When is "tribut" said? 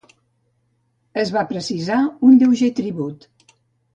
2.83-3.29